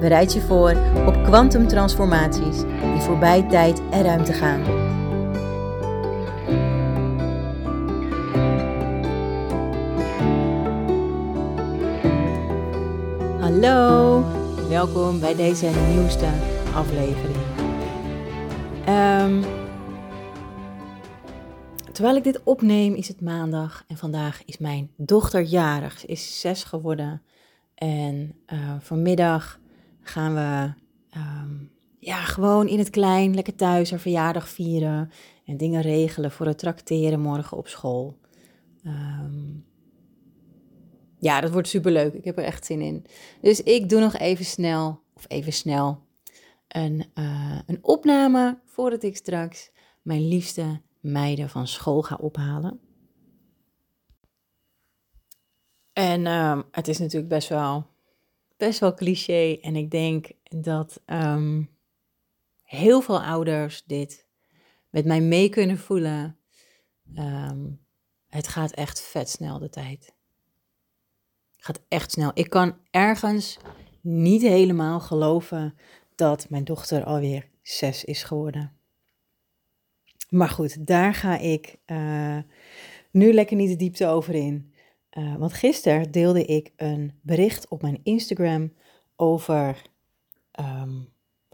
[0.00, 0.76] Bereid je voor
[1.06, 4.62] op kwantumtransformaties die voorbij tijd en ruimte gaan.
[13.40, 14.24] Hallo,
[14.68, 16.28] welkom bij deze nieuwste
[16.74, 17.36] aflevering.
[18.84, 19.42] Ehm,
[21.92, 25.98] terwijl ik dit opneem is het maandag en vandaag is mijn dochter jarig.
[25.98, 27.22] Ze is zes geworden
[27.74, 29.58] en uh, vanmiddag
[30.06, 30.72] gaan we
[31.10, 31.54] ehm,
[31.98, 35.10] ja, gewoon in het klein, lekker thuis haar verjaardag vieren.
[35.44, 38.18] En dingen regelen voor het trakteren morgen op school.
[38.84, 39.54] Ehm,
[41.18, 42.14] ja, dat wordt superleuk.
[42.14, 43.06] Ik heb er echt zin in.
[43.40, 46.02] Dus ik doe nog even snel, of even snel,
[46.68, 49.70] een, uh, een opname voordat ik straks
[50.02, 52.80] mijn liefste meiden van school ga ophalen.
[55.92, 57.86] En um, het is natuurlijk best wel
[58.56, 59.58] best wel cliché.
[59.60, 61.70] En ik denk dat um,
[62.62, 64.26] heel veel ouders dit
[64.90, 66.38] met mij mee kunnen voelen.
[67.14, 67.80] Um,
[68.28, 70.14] het gaat echt vet snel de tijd.
[71.56, 72.30] Het gaat echt snel.
[72.34, 73.58] Ik kan ergens
[74.00, 75.74] niet helemaal geloven
[76.14, 78.72] dat mijn dochter alweer zes is geworden.
[80.28, 82.38] Maar goed, daar ga ik uh,
[83.10, 84.72] nu lekker niet de diepte over in.
[85.18, 88.72] Uh, want gisteren deelde ik een bericht op mijn Instagram
[89.16, 89.82] over
[90.60, 91.08] um,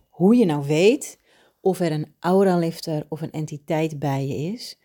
[0.08, 1.18] hoe je nou weet
[1.60, 4.78] of er een aura-lifter of een entiteit bij je is.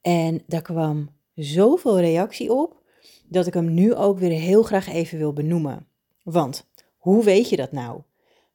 [0.00, 2.82] En daar kwam zoveel reactie op
[3.28, 5.86] dat ik hem nu ook weer heel graag even wil benoemen.
[6.22, 8.02] Want hoe weet je dat nou?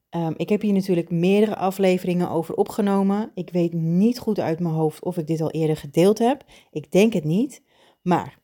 [0.10, 3.32] Um, ik heb hier natuurlijk meerdere afleveringen over opgenomen.
[3.34, 6.44] Ik weet niet goed uit mijn hoofd of ik dit al eerder gedeeld heb.
[6.72, 7.62] Ik denk het niet.
[8.02, 8.40] Maar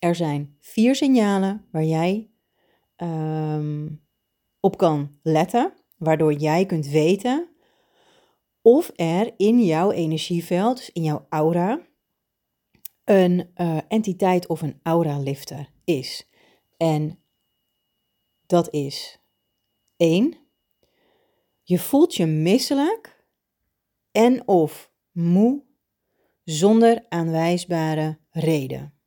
[0.00, 2.30] er zijn vier signalen waar jij
[2.96, 4.02] um,
[4.60, 7.48] op kan letten, waardoor jij kunt weten
[8.62, 11.80] of er in jouw energieveld, dus in jouw aura,
[13.04, 16.28] een uh, entiteit of een aura-lifter is.
[16.76, 17.18] En
[18.46, 19.20] dat is
[19.96, 20.36] één,
[21.62, 23.24] je voelt je misselijk
[24.12, 25.62] en of moe
[26.44, 28.99] zonder aanwijsbare reden.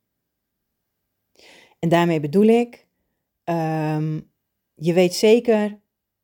[1.84, 2.86] En daarmee bedoel ik,
[3.44, 4.30] um,
[4.74, 5.80] je weet zeker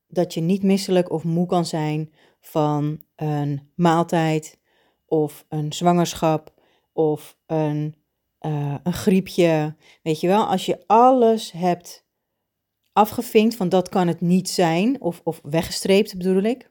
[0.08, 4.58] dat je niet misselijk of moe kan zijn van een maaltijd
[5.06, 6.54] of een zwangerschap
[6.92, 7.94] of een,
[8.40, 9.76] uh, een griepje.
[10.02, 12.06] Weet je wel, als je alles hebt
[12.92, 16.70] afgevinkt van dat kan het niet zijn, of, of weggestreept bedoel ik.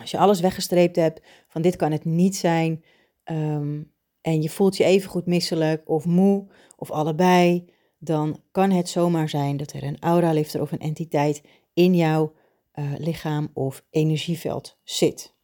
[0.00, 2.84] Als je alles weggestreept hebt van dit kan het niet zijn,
[3.24, 6.46] um, en je voelt je even goed misselijk of moe
[6.76, 11.94] of allebei, dan kan het zomaar zijn dat er een aura-lifter of een entiteit in
[11.94, 12.32] jouw
[12.74, 15.34] uh, lichaam of energieveld zit.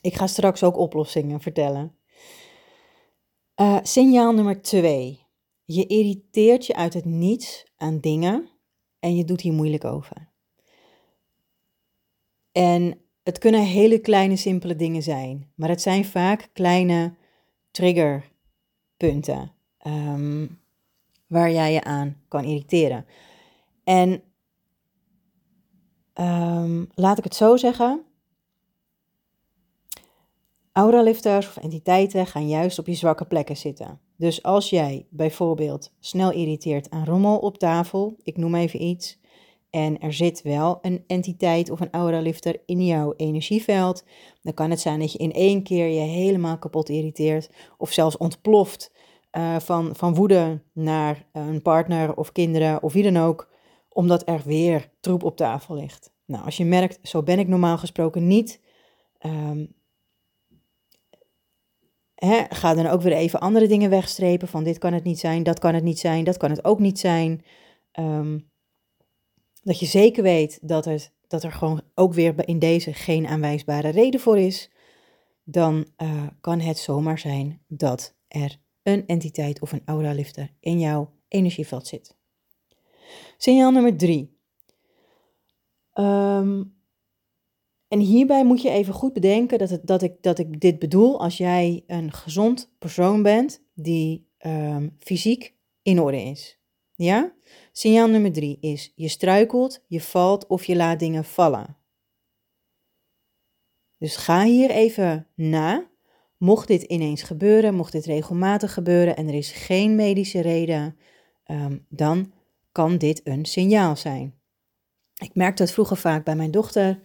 [0.00, 1.96] Ik ga straks ook oplossingen vertellen.
[3.60, 5.24] Uh, signaal nummer twee.
[5.64, 8.50] Je irriteert je uit het niets aan dingen
[8.98, 10.32] en je doet hier moeilijk over.
[12.52, 17.16] En het kunnen hele kleine, simpele dingen zijn, maar het zijn vaak kleine
[17.70, 19.52] triggerpunten.
[19.86, 20.64] Um,
[21.26, 23.06] waar jij je aan kan irriteren.
[23.84, 24.22] En
[26.14, 28.04] um, laat ik het zo zeggen.
[30.72, 34.00] Auralifters of entiteiten gaan juist op je zwakke plekken zitten.
[34.16, 39.18] Dus als jij bijvoorbeeld snel irriteert aan rommel op tafel, ik noem even iets,
[39.70, 44.04] en er zit wel een entiteit of een auralifter in jouw energieveld,
[44.42, 48.16] dan kan het zijn dat je in één keer je helemaal kapot irriteert of zelfs
[48.16, 48.92] ontploft
[49.36, 53.48] uh, van, van woede naar een partner of kinderen of wie dan ook,
[53.88, 56.14] omdat er weer troep op tafel ligt.
[56.24, 58.60] Nou, als je merkt, zo ben ik normaal gesproken niet,
[59.20, 59.74] um,
[62.14, 65.42] hè, ga dan ook weer even andere dingen wegstrepen van dit kan het niet zijn,
[65.42, 67.44] dat kan het niet zijn, dat kan het ook niet zijn.
[67.92, 68.50] Um,
[69.62, 73.88] dat je zeker weet dat, het, dat er gewoon ook weer in deze geen aanwijsbare
[73.88, 74.70] reden voor is,
[75.44, 81.12] dan uh, kan het zomaar zijn dat er een entiteit of een aura-lifter in jouw
[81.28, 82.16] energieveld zit.
[83.36, 84.38] Signaal nummer drie.
[85.92, 86.62] Ehm,
[87.88, 91.20] en hierbij moet je even goed bedenken dat, het, dat, ik, dat ik dit bedoel
[91.20, 96.58] als jij een gezond persoon bent die ehm, fysiek in orde is.
[96.94, 97.34] Ja?
[97.72, 101.76] Signaal nummer drie is: je struikelt, je valt of je laat dingen vallen.
[103.98, 105.90] Dus ga hier even na.
[106.36, 110.96] Mocht dit ineens gebeuren, mocht dit regelmatig gebeuren en er is geen medische reden,
[111.46, 112.32] um, dan
[112.72, 114.34] kan dit een signaal zijn.
[115.16, 117.00] Ik merkte het vroeger vaak bij mijn dochter.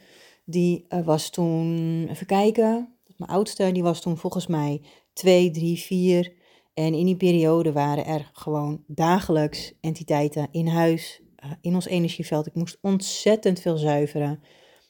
[0.46, 4.82] Die uh, was toen, even kijken, mijn oudste, die was toen volgens mij
[5.14, 6.34] 2, 3, 4.
[6.74, 12.48] En in die periode waren er gewoon dagelijks entiteiten in huis, uh, in ons energieveld.
[12.48, 14.44] Ik moest ontzettend veel zuiveren.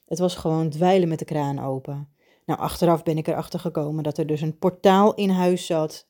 [0.06, 2.10] Het was gewoon dweilen met de kraan open.
[2.46, 6.08] Nou, achteraf ben ik erachter gekomen dat er dus een portaal in huis zat,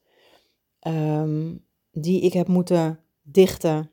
[0.87, 3.91] um, die ik heb moeten dichten.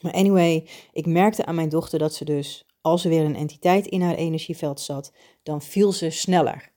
[0.00, 3.86] Maar anyway, ik merkte aan mijn dochter dat ze dus, als er weer een entiteit
[3.86, 6.72] in haar energieveld zat, dan viel ze sneller.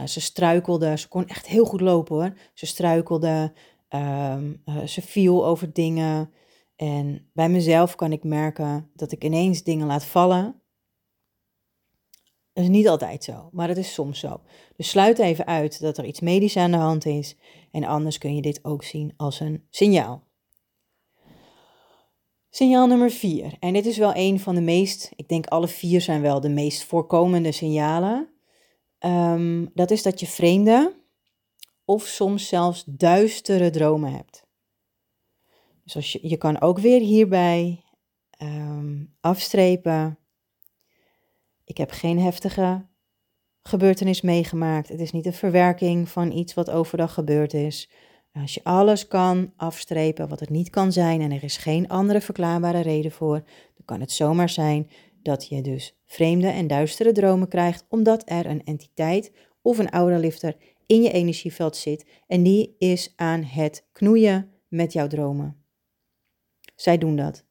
[0.00, 2.32] Uh, ze struikelde, ze kon echt heel goed lopen hoor.
[2.54, 3.52] Ze struikelde,
[3.88, 6.32] um, uh, ze viel over dingen.
[6.76, 10.60] En bij mezelf kan ik merken dat ik ineens dingen laat vallen.
[12.56, 14.40] Dat is niet altijd zo, maar het is soms zo.
[14.76, 17.36] Dus sluit even uit dat er iets medisch aan de hand is.
[17.70, 20.22] En anders kun je dit ook zien als een signaal.
[22.50, 23.56] Signaal nummer vier.
[23.58, 26.48] En dit is wel een van de meest, ik denk alle vier zijn wel de
[26.48, 28.28] meest voorkomende signalen.
[28.98, 30.96] Um, dat is dat je vreemde
[31.84, 34.46] of soms zelfs duistere dromen hebt.
[35.84, 37.84] Dus als je, je kan ook weer hierbij
[38.42, 40.18] um, afstrepen.
[41.66, 42.86] Ik heb geen heftige
[43.62, 44.88] gebeurtenis meegemaakt.
[44.88, 47.90] Het is niet een verwerking van iets wat overdag gebeurd is.
[48.32, 52.20] Als je alles kan afstrepen wat het niet kan zijn en er is geen andere
[52.20, 53.42] verklaarbare reden voor,
[53.74, 54.90] dan kan het zomaar zijn
[55.22, 60.56] dat je dus vreemde en duistere dromen krijgt omdat er een entiteit of een auralifter
[60.86, 65.64] in je energieveld zit en die is aan het knoeien met jouw dromen.
[66.74, 67.44] Zij doen dat.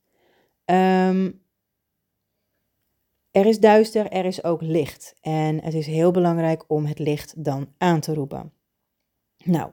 [0.66, 1.45] Um,
[3.36, 5.16] er is duister, er is ook licht.
[5.22, 8.54] En het is heel belangrijk om het licht dan aan te roepen.
[9.44, 9.72] Nou,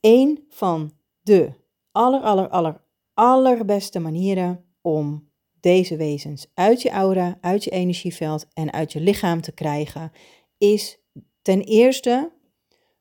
[0.00, 0.92] een van
[1.22, 1.50] de
[1.92, 2.80] aller, aller, aller,
[3.14, 5.28] allerbeste manieren om
[5.60, 10.12] deze wezens uit je aura, uit je energieveld en uit je lichaam te krijgen,
[10.58, 10.98] is
[11.42, 12.32] ten eerste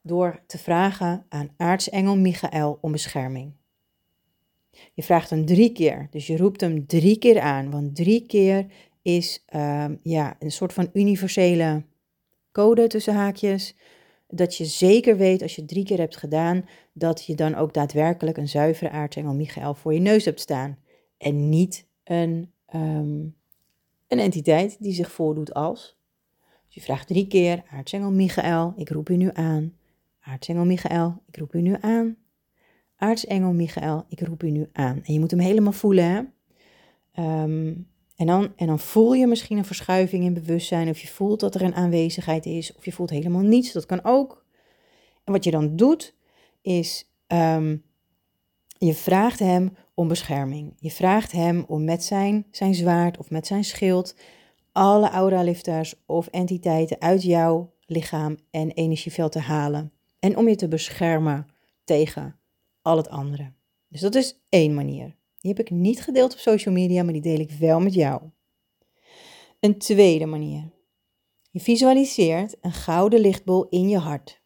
[0.02, 3.54] door te vragen aan aartsengel Michael om bescherming.
[4.94, 8.66] Je vraagt hem drie keer, dus je roept hem drie keer aan, want drie keer
[9.06, 11.84] is um, ja, een soort van universele
[12.52, 13.76] code tussen haakjes.
[14.28, 18.38] Dat je zeker weet als je drie keer hebt gedaan, dat je dan ook daadwerkelijk
[18.38, 20.78] een zuivere aartsengel Michael voor je neus hebt staan.
[21.18, 23.36] En niet een, um,
[24.08, 25.98] een entiteit die zich voordoet als.
[26.66, 29.74] Dus je vraagt drie keer, aartsengel Michael, ik roep u nu aan.
[30.20, 32.18] Aartsengel Michael, ik roep u nu aan.
[32.96, 35.02] Aartsengel Michael, ik roep u nu aan.
[35.04, 36.22] En je moet hem helemaal voelen, hè.
[37.44, 41.40] Um, en dan, en dan voel je misschien een verschuiving in bewustzijn, of je voelt
[41.40, 44.46] dat er een aanwezigheid is, of je voelt helemaal niets, dat kan ook.
[45.24, 46.16] En wat je dan doet,
[46.62, 47.84] is um,
[48.78, 50.74] je vraagt hem om bescherming.
[50.80, 54.16] Je vraagt hem om met zijn, zijn zwaard of met zijn schild
[54.72, 59.92] alle auralifters of entiteiten uit jouw lichaam en energieveld te halen.
[60.20, 61.48] En om je te beschermen
[61.84, 62.40] tegen
[62.82, 63.54] al het andere.
[63.88, 65.16] Dus dat is één manier.
[65.46, 68.22] Die heb ik niet gedeeld op social media, maar die deel ik wel met jou.
[69.60, 70.72] Een tweede manier.
[71.52, 74.42] Je visualiseert een gouden lichtbol in je hart.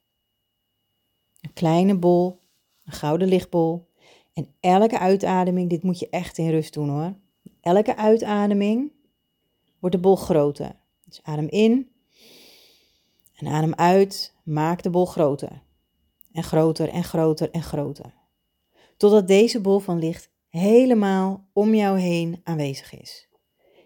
[1.41, 2.39] Een kleine bol,
[2.86, 3.89] een gouden lichtbol.
[4.34, 7.15] En elke uitademing, dit moet je echt in rust doen hoor.
[7.62, 8.91] Elke uitademing
[9.79, 10.75] wordt de bol groter.
[11.06, 11.91] Dus adem in
[13.36, 15.62] en adem uit, maak de bol groter.
[16.32, 18.13] En groter en groter en groter.
[18.98, 23.29] Totdat deze bol van licht helemaal om jou heen aanwezig is.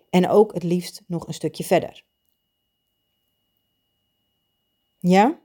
[0.10, 2.05] En ook het liefst nog een stukje verder.
[5.00, 5.41] Ja?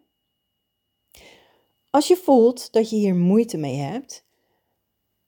[1.90, 4.26] Als je voelt dat je hier moeite mee hebt,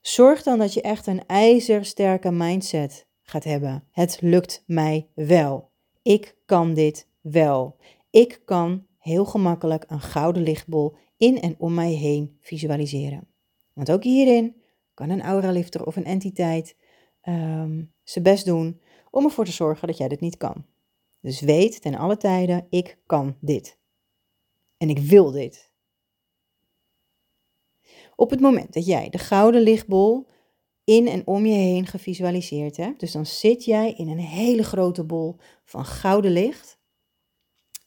[0.00, 3.88] zorg dan dat je echt een ijzersterke mindset gaat hebben.
[3.90, 5.70] Het lukt mij wel.
[6.02, 7.76] Ik kan dit wel.
[8.10, 13.28] Ik kan heel gemakkelijk een gouden lichtbol in en om mij heen visualiseren.
[13.72, 14.59] Want ook hierin
[15.00, 16.76] kan een auralifter of een entiteit
[17.28, 18.80] um, zijn best doen
[19.10, 20.66] om ervoor te zorgen dat jij dit niet kan.
[21.20, 23.78] Dus weet ten alle tijden, ik kan dit.
[24.76, 25.72] En ik wil dit.
[28.16, 30.28] Op het moment dat jij de gouden lichtbol
[30.84, 33.00] in en om je heen gevisualiseerd hebt.
[33.00, 36.78] Dus dan zit jij in een hele grote bol van gouden licht.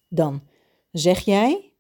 [0.08, 0.48] Dan
[0.92, 1.73] zeg jij,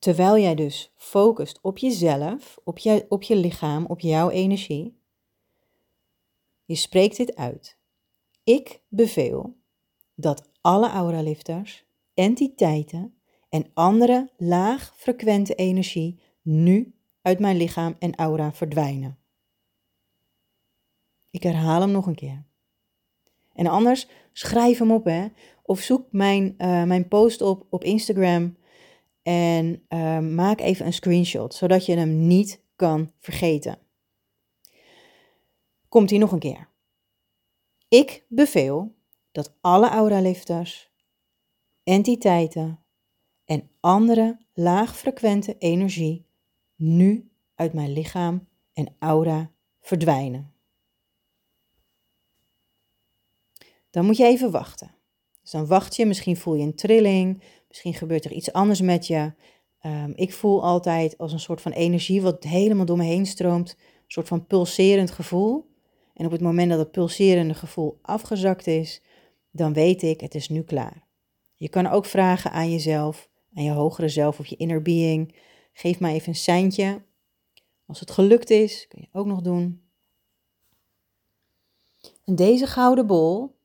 [0.00, 4.98] terwijl jij dus focust op jezelf, op je, op je lichaam, op jouw energie.
[6.64, 7.78] Je spreekt dit uit.
[8.44, 9.56] Ik beveel
[10.14, 13.14] dat alle auralifters, entiteiten
[13.48, 19.18] en andere laagfrequente energie nu uit mijn lichaam en aura verdwijnen.
[21.30, 22.44] Ik herhaal hem nog een keer.
[23.52, 25.26] En anders schrijf hem op, hè.
[25.62, 28.56] Of zoek mijn, uh, mijn post op op Instagram
[29.22, 33.78] en uh, maak even een screenshot, zodat je hem niet kan vergeten.
[35.88, 36.68] Komt hij nog een keer.
[37.88, 38.94] Ik beveel
[39.32, 40.90] dat alle auralifters,
[41.82, 42.84] entiteiten
[43.44, 46.26] en andere laagfrequente energie
[46.76, 49.50] nu uit mijn lichaam en aura
[49.80, 50.52] verdwijnen.
[53.90, 54.94] Dan moet je even wachten.
[55.40, 59.06] Dus dan wacht je, misschien voel je een trilling, misschien gebeurt er iets anders met
[59.06, 59.32] je.
[59.86, 63.76] Um, ik voel altijd als een soort van energie wat helemaal door me heen stroomt,
[63.78, 65.68] een soort van pulserend gevoel.
[66.14, 69.02] En op het moment dat het pulserende gevoel afgezakt is,
[69.50, 71.06] dan weet ik, het is nu klaar.
[71.54, 75.34] Je kan ook vragen aan jezelf, aan je hogere zelf of je inner being.
[75.72, 77.02] Geef mij even een seintje.
[77.86, 79.82] Als het gelukt is, kun je ook nog doen.
[82.24, 83.56] En deze gouden bol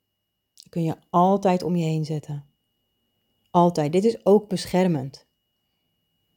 [0.69, 2.54] kun je altijd om je heen zetten.
[3.55, 3.91] Altijd.
[3.91, 5.25] Dit is ook beschermend.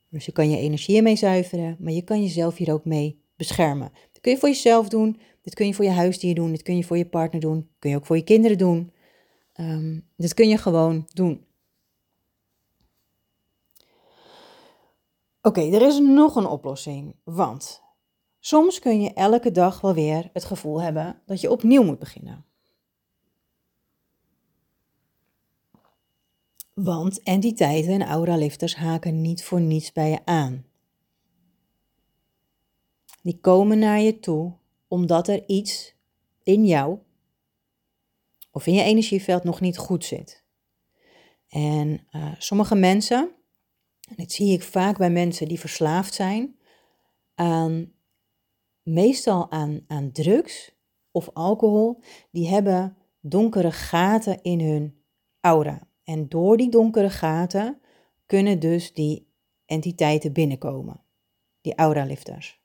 [0.09, 3.93] Dus je kan je energie ermee zuiveren, maar je kan jezelf hier ook mee beschermen.
[4.13, 6.77] Dat kun je voor jezelf doen, dit kun je voor je huisdier doen, dit kun
[6.77, 8.93] je voor je partner doen, dit kun je ook voor je kinderen doen.
[9.61, 11.45] Um, dit kun je gewoon doen.
[15.43, 17.83] Oké, er is nog een oplossing, want
[18.39, 22.48] soms kun je elke dag wel weer het gevoel hebben dat je opnieuw moet beginnen.
[26.83, 30.65] Want entiteiten en auralifters haken niet voor niets bij je aan.
[33.23, 34.53] Die komen naar je toe
[34.89, 35.95] omdat er iets
[36.43, 36.99] in jou
[38.51, 40.45] of in je energieveld nog niet goed zit.
[41.49, 43.31] En uh, sommige mensen,
[44.09, 46.59] en dit zie ik vaak bij mensen die verslaafd zijn
[47.35, 47.93] aan,
[48.83, 50.75] meestal aan, aan drugs
[51.11, 55.03] of alcohol, die hebben donkere gaten in hun
[55.41, 55.88] aura.
[56.09, 57.81] En door die donkere gaten
[58.27, 59.27] kunnen dus die
[59.67, 61.01] entiteiten binnenkomen,
[61.61, 62.61] die auralifters.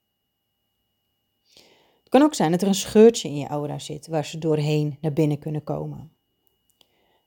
[1.99, 4.97] Het kan ook zijn dat er een scheurtje in je aura zit waar ze doorheen
[5.01, 6.11] naar binnen kunnen komen.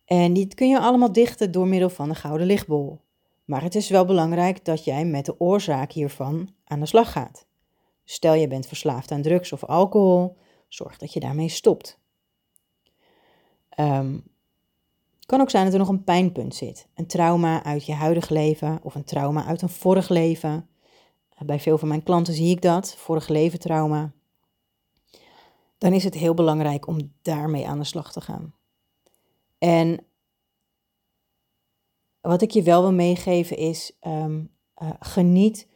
[0.05, 3.01] En die kun je allemaal dichten door middel van de gouden lichtbol.
[3.45, 7.47] Maar het is wel belangrijk dat jij met de oorzaak hiervan aan de slag gaat.
[8.05, 10.37] Stel je bent verslaafd aan drugs of alcohol,
[10.69, 12.01] zorg dat je daarmee stopt.
[13.81, 14.36] Um,
[15.27, 16.89] kan ook zijn dat er nog een pijnpunt zit.
[16.95, 20.69] Een trauma uit je huidige leven of een trauma uit een vorig leven.
[21.45, 24.13] Bij veel van mijn klanten zie ik dat, vorig leven trauma.
[25.79, 28.55] Dan is het heel belangrijk om daarmee aan de slag te gaan.
[29.59, 30.07] En
[32.21, 34.51] wat ik je wel wil meegeven is, um,
[34.83, 35.69] uh, geniet,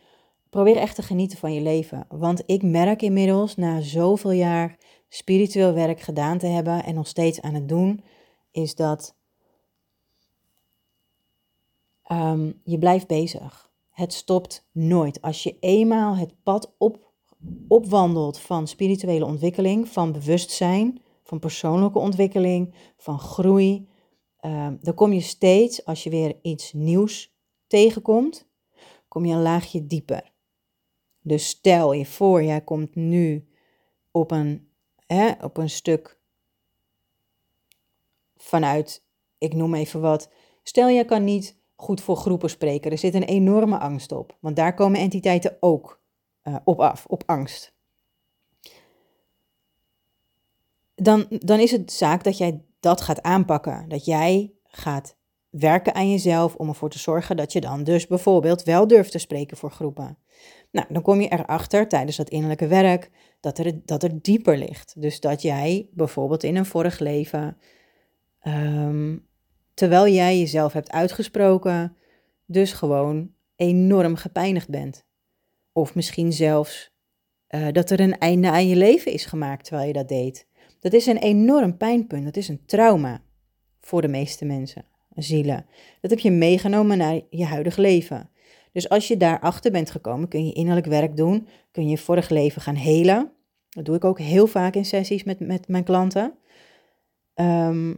[0.50, 2.07] probeer echt te genieten van je leven.
[2.09, 4.76] Want ik merk inmiddels, na zoveel jaar
[5.09, 8.04] spiritueel werk gedaan te hebben en nog steeds aan het doen,
[8.50, 9.19] is dat
[12.12, 13.71] Um, je blijft bezig.
[13.90, 15.23] Het stopt nooit.
[15.23, 17.12] Als je eenmaal het pad op,
[17.69, 23.88] opwandelt van spirituele ontwikkeling, van bewustzijn, van persoonlijke ontwikkeling, van groei,
[24.40, 27.35] um, dan kom je steeds, als je weer iets nieuws
[27.67, 28.49] tegenkomt,
[29.09, 30.33] kom je een laagje dieper.
[31.23, 33.49] Dus stel je voor, jij komt nu
[34.11, 34.71] op een,
[35.07, 36.21] hè, op een stuk
[38.37, 39.05] vanuit,
[39.38, 40.31] ik noem even wat,
[40.62, 42.91] stel je kan niet goed voor groepen spreken.
[42.91, 46.01] Er zit een enorme angst op, want daar komen entiteiten ook
[46.45, 47.75] uh, op af, op angst.
[50.95, 53.89] Dan, dan is het zaak dat jij dat gaat aanpakken.
[53.89, 55.17] Dat jij gaat
[55.51, 59.19] werken aan jezelf om ervoor te zorgen dat je dan dus bijvoorbeeld wel durft te
[59.19, 60.19] spreken voor groepen.
[60.71, 63.11] Nou, dan kom je erachter tijdens dat innerlijke werk
[63.41, 65.01] dat er, dat er dieper ligt.
[65.01, 67.57] Dus dat jij bijvoorbeeld in een vorig leven
[68.43, 69.29] um,
[69.81, 71.97] terwijl jij jezelf hebt uitgesproken,
[72.47, 75.05] dus gewoon enorm gepijnigd bent.
[75.73, 76.93] Of misschien zelfs
[77.51, 80.47] uh, dat er een einde aan je leven is gemaakt terwijl je dat deed.
[80.81, 83.23] Dat is een enorm pijnpunt, dat is een trauma
[83.81, 84.85] voor de meeste mensen,
[85.15, 85.67] zielen.
[86.01, 88.31] Dat heb je meegenomen naar je huidige leven.
[88.73, 92.63] Dus als je daarachter bent gekomen, kun je innerlijk werk doen, kun je vorig leven
[92.63, 93.33] gaan helen.
[93.69, 96.35] Dat doe ik ook heel vaak in sessies met, met mijn klanten.
[97.35, 97.95] Ehm,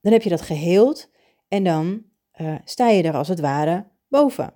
[0.00, 1.12] dan heb je dat geheeld
[1.54, 2.02] en dan
[2.40, 4.54] uh, sta je er als het ware boven.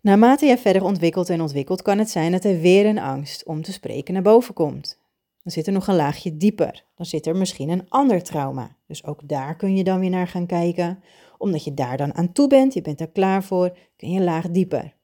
[0.00, 3.62] Naarmate je verder ontwikkelt en ontwikkelt, kan het zijn dat er weer een angst om
[3.62, 5.00] te spreken naar boven komt.
[5.42, 6.84] Dan zit er nog een laagje dieper.
[6.94, 8.76] Dan zit er misschien een ander trauma.
[8.86, 11.02] Dus ook daar kun je dan weer naar gaan kijken.
[11.38, 14.50] Omdat je daar dan aan toe bent, je bent er klaar voor, kun je laag
[14.50, 14.96] dieper.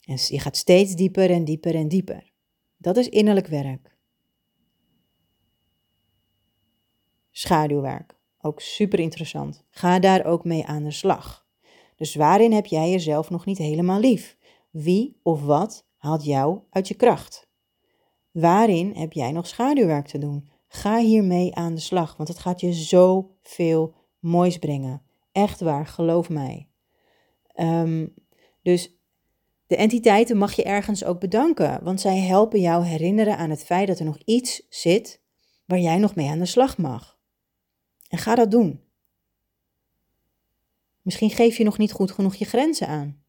[0.00, 2.32] En je gaat steeds dieper en dieper en dieper.
[2.76, 3.96] Dat is innerlijk werk.
[7.30, 8.19] Schaduwwerk.
[8.42, 9.64] Ook super interessant.
[9.70, 11.46] Ga daar ook mee aan de slag.
[11.96, 14.36] Dus waarin heb jij jezelf nog niet helemaal lief?
[14.70, 17.48] Wie of wat haalt jou uit je kracht?
[18.30, 20.48] Waarin heb jij nog schaduwwerk te doen?
[20.68, 25.02] Ga hiermee aan de slag, want het gaat je zoveel moois brengen.
[25.32, 26.68] Echt waar, geloof mij.
[27.54, 28.06] Ehm,
[28.62, 29.00] dus
[29.66, 33.86] de entiteiten mag je ergens ook bedanken, want zij helpen jou herinneren aan het feit
[33.86, 35.22] dat er nog iets zit
[35.64, 37.19] waar jij nog mee aan de slag mag.
[38.10, 38.80] En ga dat doen.
[41.02, 43.22] Misschien geef je nog niet goed genoeg je grenzen aan.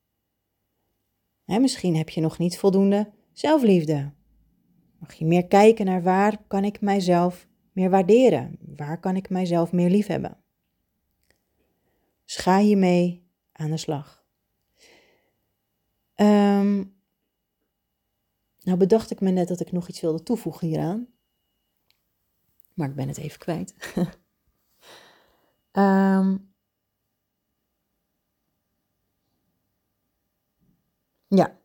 [1.46, 4.14] misschien heb je nog niet voldoende zelfliefde.
[4.98, 8.58] Mag je meer kijken naar waar kan ik mijzelf meer waarderen?
[8.76, 10.38] Waar kan ik mijzelf meer liefhebben?
[12.26, 14.26] Dus ga hiermee aan de slag.
[16.16, 16.84] Ehm,
[18.60, 21.08] nou bedacht ik me net dat ik nog iets wilde toevoegen hieraan.
[22.74, 23.76] Maar ik ben het even kwijt.
[25.72, 26.52] um,
[31.36, 31.60] Ja.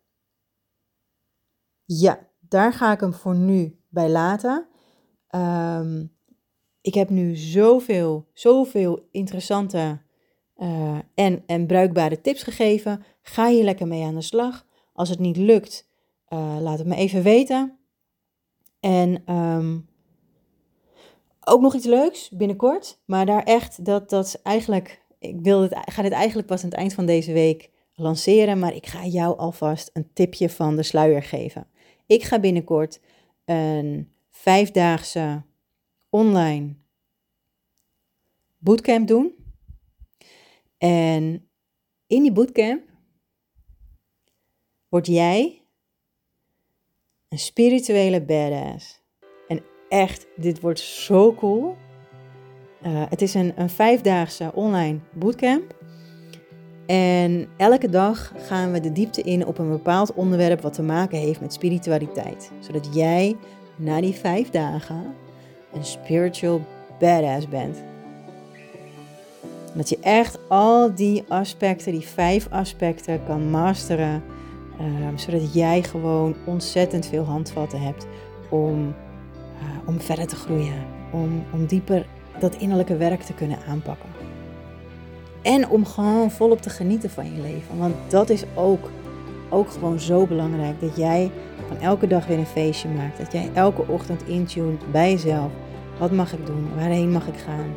[1.85, 4.67] Ja, daar ga ik hem voor nu bij laten.
[5.27, 6.05] Ehm,
[6.81, 10.01] ik heb nu zoveel, zoveel interessante
[10.57, 13.03] uh, en, en bruikbare tips gegeven.
[13.21, 14.65] Ga hier lekker mee aan de slag.
[14.93, 15.89] Als het niet lukt,
[16.29, 17.77] uh, laat het me even weten.
[18.79, 19.89] En um,
[21.47, 22.99] ook nog iets leuks binnenkort.
[23.05, 26.77] Maar daar echt, dat, dat eigenlijk, ik wil het, ga dit eigenlijk pas aan het
[26.77, 31.23] eind van deze week lanceren, maar ik ga jou alvast een tipje van de sluier
[31.23, 31.67] geven.
[32.05, 32.99] Ik ga binnenkort
[33.45, 35.43] een vijfdaagse
[36.09, 36.75] online
[38.57, 39.35] bootcamp doen.
[40.77, 41.49] En
[42.07, 42.83] in die bootcamp
[44.89, 45.61] word jij
[47.27, 49.05] een spirituele badass.
[49.89, 51.75] Echt, dit wordt zo cool.
[52.85, 55.75] Uh, het is een, een vijfdaagse online bootcamp.
[56.85, 61.17] En elke dag gaan we de diepte in op een bepaald onderwerp wat te maken
[61.17, 62.51] heeft met spiritualiteit.
[62.59, 63.35] Zodat jij
[63.75, 65.15] na die vijf dagen
[65.73, 66.61] een spiritual
[66.99, 67.77] badass bent.
[69.75, 74.23] Dat je echt al die aspecten, die vijf aspecten, kan masteren.
[74.79, 78.07] Ehm, zodat jij gewoon ontzettend veel handvatten hebt
[78.49, 78.95] om,
[79.61, 80.85] uh, om verder te groeien.
[81.11, 82.05] Om, om dieper
[82.39, 84.09] dat innerlijke werk te kunnen aanpakken.
[85.41, 87.77] En om gewoon volop te genieten van je leven.
[87.77, 88.89] Want dat is ook,
[89.49, 90.81] ook gewoon zo belangrijk.
[90.81, 91.31] Dat jij
[91.67, 93.17] van elke dag weer een feestje maakt.
[93.17, 95.51] Dat jij elke ochtend intuned bij jezelf.
[95.97, 96.69] Wat mag ik doen?
[96.75, 97.75] Waarheen mag ik gaan?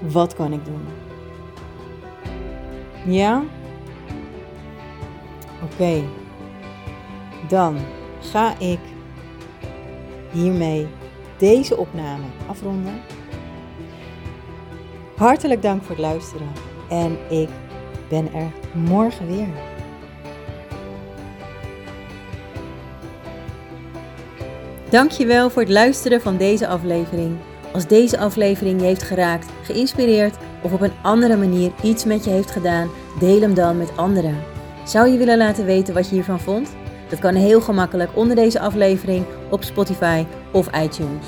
[0.00, 0.84] Wat kan ik doen?
[3.14, 3.42] Ja?
[5.62, 6.02] Oké.
[7.48, 7.76] Dan
[8.20, 8.78] ga ik
[10.36, 10.86] hiermee
[11.38, 12.94] deze opname afronden.
[15.16, 16.48] Hartelijk dank voor het luisteren
[16.88, 17.48] en ik
[18.08, 19.48] ben er morgen weer.
[24.90, 27.36] Dankjewel voor het luisteren van deze aflevering.
[27.72, 32.30] Als deze aflevering je heeft geraakt, geïnspireerd of op een andere manier iets met je
[32.30, 34.42] heeft gedaan, deel hem dan met anderen.
[34.84, 36.68] Zou je willen laten weten wat je hiervan vond?
[37.08, 41.26] Dat kan heel gemakkelijk onder deze aflevering op Spotify of iTunes.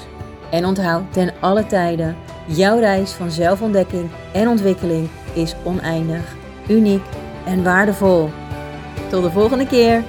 [0.50, 2.16] En onthoud ten alle tijden
[2.50, 6.36] Jouw reis van zelfontdekking en ontwikkeling is oneindig,
[6.68, 7.02] uniek
[7.46, 8.30] en waardevol.
[9.10, 10.02] Tot de volgende keer!